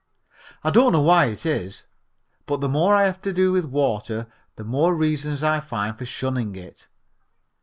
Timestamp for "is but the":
1.45-2.67